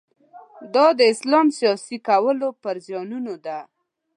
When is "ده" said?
3.45-3.57